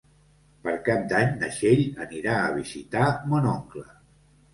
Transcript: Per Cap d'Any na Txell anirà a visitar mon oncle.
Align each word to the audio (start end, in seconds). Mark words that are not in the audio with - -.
Per 0.61 0.71
Cap 0.85 1.03
d'Any 1.11 1.35
na 1.41 1.49
Txell 1.55 1.83
anirà 2.05 2.39
a 2.45 2.55
visitar 2.55 3.05
mon 3.35 3.47
oncle. 3.53 3.85